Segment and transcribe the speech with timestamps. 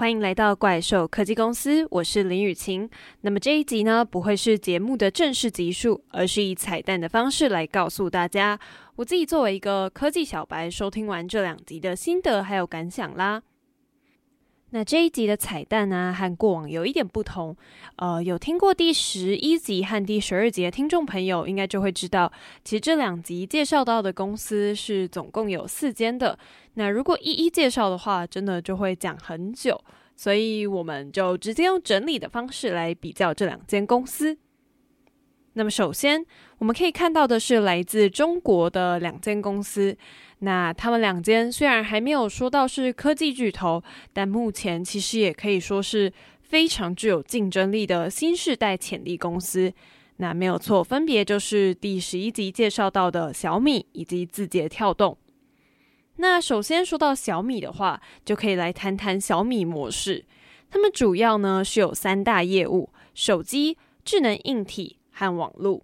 [0.00, 2.88] 欢迎来到怪兽科技公司，我是林雨晴。
[3.20, 8.58] 那么这一集呢，不会是节目的正式集数，而是以彩蛋的方式来告诉大家，
[8.96, 13.42] 我自己作为一个科技小白，收听完这两集的心得还有感想啦。
[14.72, 17.56] 那这一集的彩蛋呢、和过往有一点不同。
[17.96, 22.32] 呃，有听过第十一集和第十二集的听众朋友，应该就会知道，
[22.64, 26.38] 其实这两集介绍到的公司是总共有四间的。
[26.74, 29.78] 那如果一一介绍的话，真的就会讲很久，
[30.14, 34.38] 所以我们就直接用整理的方式来比较这两间公司。
[35.54, 36.24] 那么首先，
[36.58, 39.96] 我们可以看到的是来自中国的两间公司。
[40.40, 43.82] 那他们两间虽然还没有说到是科技巨头，
[44.12, 46.10] 但目前其实也可以说是
[46.40, 49.72] 非常具有竞争力的新世代潜力公司。
[50.16, 55.18] 那没有错，分别就是第十一集介绍到的小米以及字节跳动。
[56.16, 60.24] 那首先说到小米的话，就可以来谈谈小米模式。
[60.70, 65.82] 他们主要呢是有三大业务：手机、智能硬体和网络。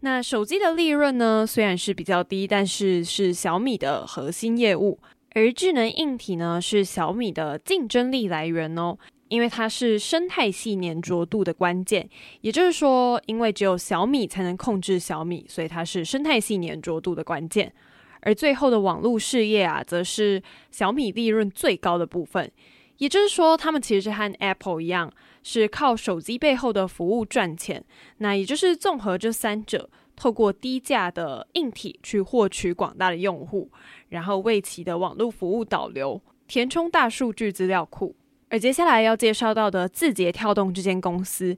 [0.00, 4.98] 那手机的利润呢，虽然是比较低，但是是小米的核心业务。
[5.34, 8.96] 而智能硬体呢，是小米的竞争力来源哦，
[9.28, 12.08] 因为它是生态系黏着度的关键。
[12.40, 17.72] 也就是说，因为只有小米才能控制小米，所以它是生态系黏着度的关键。
[18.20, 22.50] 而最后的网络事业啊，则是小米利润最高的部分。
[22.98, 25.12] 也就是说，他们其实和 Apple 一样。
[25.46, 27.84] 是靠手机背后的服务赚钱，
[28.16, 33.70] 那也就是综合这三者，透过低价的硬体去获取广大的用户，
[34.08, 38.16] 然后为其的网络服务导流，填充大数据资料库。
[38.48, 41.54] 而接下来要介绍到的字节跳动这间公司，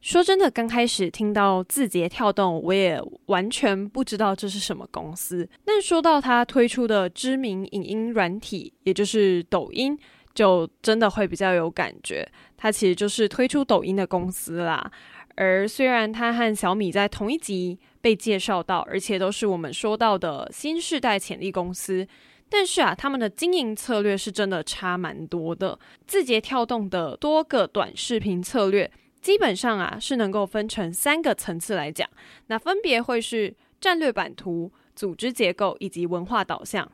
[0.00, 5.48] 说真的，刚开始听到字节跳动，我也完全不知道这是什么公司。
[5.64, 9.98] 但说到它推出的知名影音软体，也就是抖音。
[10.34, 14.90] 就真的会比较有感觉，它其实就是推出抖音的公司啦。
[15.36, 22.06] 而虽然它和小米在同一集被介绍到，而且都是我们说到的新世代潜力公司，
[22.48, 25.78] 但是啊，他们的经营策略是真的差蛮多的。
[26.06, 28.90] 字节跳动的多个短视频策略，
[29.20, 32.08] 基本上啊是能够分成三个层次来讲，
[32.46, 36.88] 那分别会是战略版图、组织结构以及文化导向。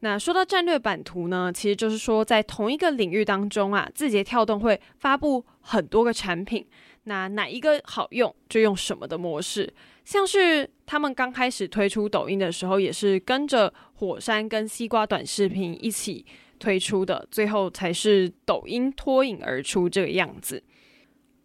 [0.00, 6.64] 那说到战略版图呢，其实就是说在同一个领域当中啊，字节跳动会发布很多个产品，
[7.04, 9.74] 那哪一个好用就用什么的模式。
[10.04, 16.24] 像是他们刚开始推出抖音的时候，也是跟着火山跟西瓜短视频一起
[16.60, 20.62] 推出的，最后才是抖音脱颖而出这个样子。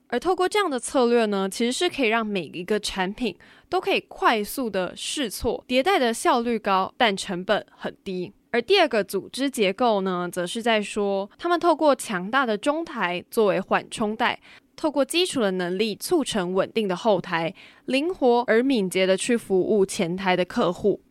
[0.10, 3.36] 而透过这样的策略呢，其实是可以让每一个产品
[3.68, 8.32] 都可以快速的试错，迭代的效率高，但成本很低。
[8.54, 14.40] 而第二个组织结构呢，则是在说，他们透过强大的中台作为缓冲带，
[14.76, 17.52] 透过基础的能力促成稳定的后台，
[17.86, 21.02] 灵活而敏捷的去服务前台的客户。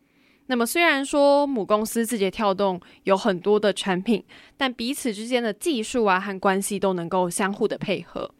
[0.45, 4.23] 那么虽然说母公司字节跳动有很多的产品，
[4.55, 8.31] 但彼此之间的技术啊和关系都能够相互的配合。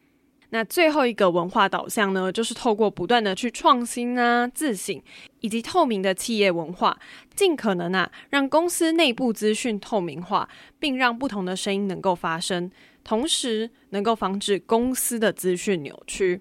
[0.54, 5.02] 那最后一个文化导向呢，就是透过不断的去创新啊、自省
[5.40, 6.96] 以及透明的企业文化，
[7.36, 10.48] 尽可能啊让公司内部资讯透明化，
[10.78, 12.70] 并让不同的声音能够发声，
[13.04, 16.40] 同时能够防止公司的资讯扭曲。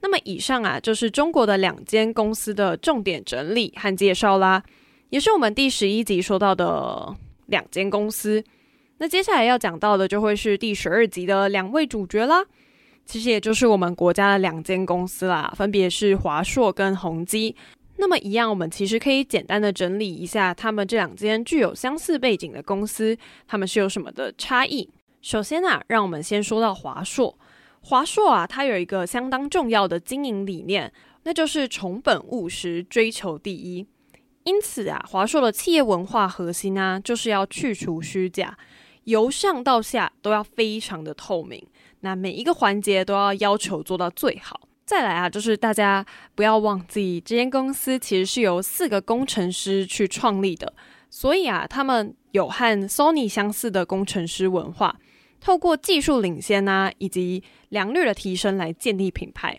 [0.00, 4.64] 那么以上啊就是中国的两间公司的重点整理和介绍啦，
[5.10, 7.14] 也是我们第十一集说到的
[7.46, 8.42] 两间公司。
[8.98, 12.44] 那接下来要讲到的就会是第十二集的两位主角啦。
[13.08, 17.56] 其实也就是我们国家的两间公司啦，分别是华硕跟宏基。
[17.96, 23.16] 那么一样，我们其实可以简单的整理一下，他们这两间具有相似背景的公司，
[23.46, 24.90] 他们是有什么的差异？
[25.22, 27.36] 首先啊，让我们先说到华硕。
[27.80, 30.92] 华硕啊，它有一个相当重要的经营理念，
[31.22, 33.86] 那就是重本务实，追求第一。
[34.44, 38.56] 因此啊，华硕的企业文化核心啊，就是要去除虚假，
[39.08, 41.66] 由上到下都要非常的透明。
[42.00, 44.60] 那每一个环节都要要求做到最好。
[44.84, 46.04] 再来啊，就是大家
[46.34, 50.72] 不要忘记，这间公司其实是由四个工程师去创立的，
[51.10, 54.96] 所以啊，他们有和 Sony 相似的工程师文化，
[55.40, 59.58] 透过技术领先啊，以及良率的提升来建立品牌。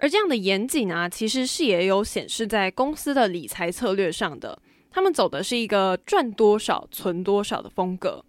[0.00, 4.58] 而这样的严谨啊，其实是也有显示在公司的理财策略上的，
[4.90, 8.24] 他们走的是一个赚多少存多少的风格。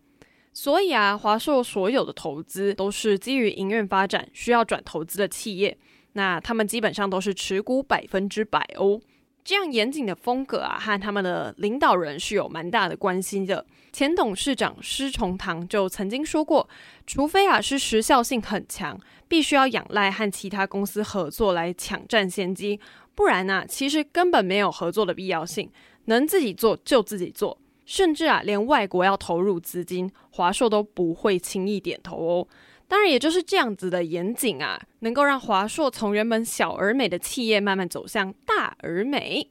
[0.58, 5.78] 所以啊，华硕所有的投资都是基于营运发展需要转投资的企业，
[6.14, 9.02] 那他们基本上都是持股百分之百哦。
[9.44, 13.66] 这样严谨的风格啊，和他们的领导人是有蛮大的关系的。
[13.92, 16.68] 前董事长施崇棠就曾经说过，
[17.06, 18.98] 除非啊是时效性很强，
[19.28, 22.80] 必须要仰赖和其他公司合作来抢占先机，
[23.14, 25.70] 不然呢、啊，其实根本没有合作的必要性，
[26.06, 32.48] 能自己做就自己做，甚至啊连外国要投入资金，华硕都不会轻易点头哦。
[32.88, 39.50] 当然，也就是这样子的严谨啊，能够让华硕从原本小而美的企业慢慢走向大而美。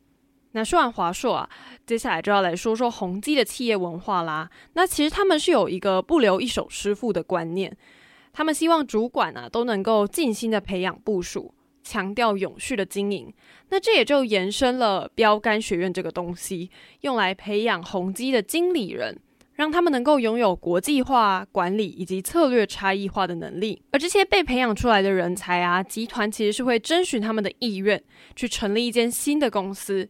[0.53, 1.51] 那说完华硕啊，
[1.85, 4.49] 接下来就要来说说宏基的企业文化啦。
[4.75, 7.77] 那其实他们是有一个不留一手师傅的观念，
[8.33, 11.53] 他们希望主管啊都能够尽心的培养部署，
[11.85, 13.33] 强调永续的经营。
[13.69, 16.71] 那这也就延伸了标杆学院这个东西，
[17.03, 19.17] 用来培养宏基的经理人。
[19.57, 28.03] 让他们能够拥有国际化管理以及策略差异化的能力，而这些被培养出来的人才啊，集团其实是会征询他们的意愿，
[28.35, 30.09] 去成立一间新的公司，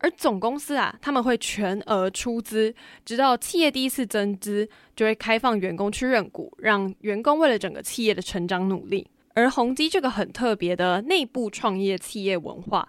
[0.00, 2.74] 而总公司啊，他们会全额出资，
[3.04, 9.06] 直到企业第一次增资，就会开放员工去认股，让员工为了整个企业的成长努力。
[9.34, 12.88] 而宏基这个很特别的内部创业企业文化。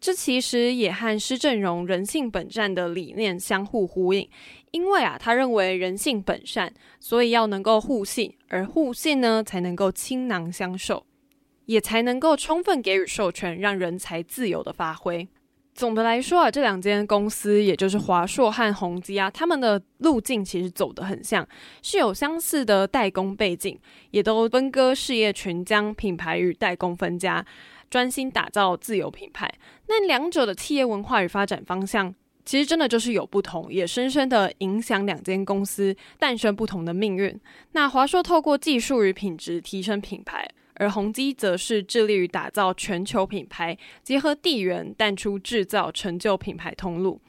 [0.00, 4.26] 这其实也和施正荣“人性本善”的理念相互呼应，
[4.70, 11.04] 因为啊，他认为人性本善，所以要能够互信，而互信呢，才能够倾囊相授，
[11.66, 15.28] 也才能够充分给予授权，让人才自由的发挥。
[15.74, 21.46] 总的来说啊，这两间公司，也就是华硕和宏基啊，他们的路径其实走得很像，
[21.82, 23.78] 是有相似的代工背景，
[24.10, 27.44] 也都分割事业群，将品牌与代工分家。
[27.88, 29.52] 专心打造自有品牌，
[29.88, 32.14] 那两者的企业文化与发展方向，
[32.44, 37.36] 其实真的就是有不同，也深深的影响两间公司诞生不同的命运。
[37.72, 40.48] 那华硕透过技术与品质提升品牌，
[40.80, 47.20] 而宏基则是致力于打造全球品牌，结合地缘淡出制造，成就品牌通路。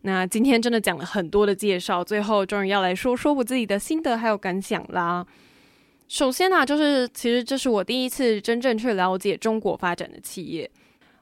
[0.00, 5.24] 那今天真的讲了很多的介绍，最后终于要来说说我自己的心得还有感想啦。
[6.08, 10.68] 首先呢、啊，就是其实这是我第一次真正去了解中国发展的企业，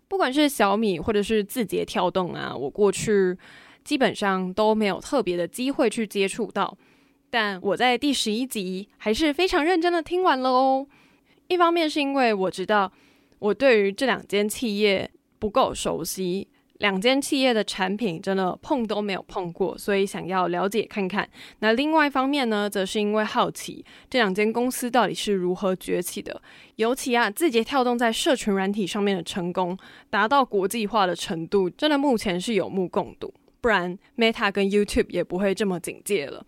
[0.09, 3.37] 不管是小米或者是字节跳动啊，我过去
[3.85, 6.79] 基本上都没有特别的机会去接触到。
[7.29, 10.87] 但我在第十一集还是非常认真的听完了哦。
[11.49, 12.91] 一方面是因为我知道
[13.39, 16.49] 我对于这两间企业不够熟悉。
[16.81, 21.27] 两间企业的产品真的碰都没有碰过，所以想要了解看看。
[21.61, 26.39] 那另外一方面呢，则是因为好奇这两间公司到底是如何崛起的。
[26.75, 29.75] 尤其啊，字节跳动在社群软体上面的成功，
[30.11, 33.33] 达到国际化的程度，真的目前是有目共睹。
[33.63, 36.45] 不然，Meta 跟 YouTube 也不会这么警戒了。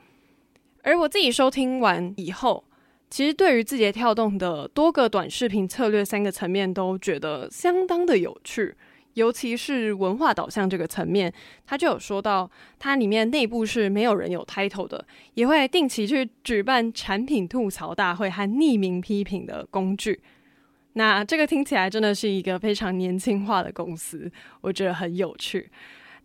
[0.82, 2.64] 而我自己收听完以后，
[3.10, 8.74] 其实对于字节跳动的多个短视频策略三个层面，都觉得相当的有趣。
[9.14, 11.32] 尤其是文化导向这个层面，
[11.66, 20.20] 他就有说到，它里面内部是没有人有 title 的，也会定期去举办产品吐槽大会和匿名批评的工具。
[20.92, 24.30] 那这个听起来真的是一个非常年轻化的公司，
[24.60, 25.68] 我觉得很有趣。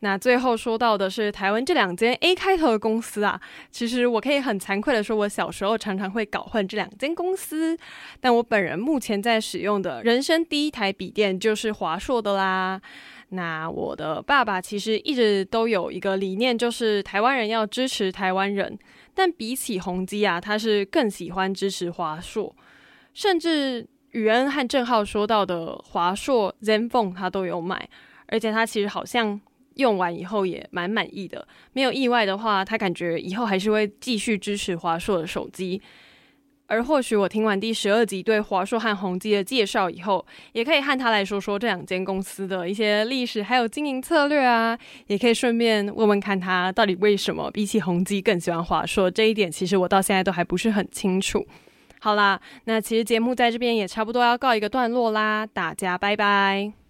[0.04, 3.40] 那最后说到的是台湾这两间 A 开头的公司啊，
[3.72, 7.78] 其实我可以很惭愧的说，我小时候常常会搞混这两间公司。
[8.20, 12.82] 但我本人目前在使用的人生第一台笔电就是华硕的啦。
[13.30, 18.78] 那我的爸爸其实一直都有一个理念，就是台湾人要支持台湾人。
[19.14, 22.54] 但比起宏基啊，他是更喜欢支持华硕，
[23.14, 27.88] 甚至宇恩和正浩说到的华硕 ZenFone 他都有买，
[28.26, 29.40] 而且他其实好像。
[29.76, 35.82] 用完以后也蛮满意的，没有意外的话，他感觉以后还是会继续支持华硕的手机。
[36.66, 44.76] 而或许我听完第十二集对华硕和宏基的介绍以后，也可以和他来说说这两间公司的一些历史还有经营策略啊，
[45.08, 49.12] 也可以顺便问问看他到底为什么比起宏基更喜欢华硕。
[49.12, 51.46] 这一点其实我到现在都还不是很清楚。
[52.00, 56.83] 好啦，那其实节目在这边也差不多要告一个段落啦，大家拜拜。